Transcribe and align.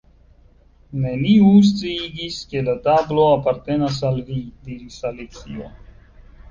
"Neniu 1.03 1.51
sciigis 1.67 2.39
ke 2.55 2.65
la 2.71 2.77
tablo 2.89 3.29
apartenas 3.37 4.01
al 4.11 4.19
vi" 4.33 4.43
diris 4.71 5.01
Alicio. 5.13 5.73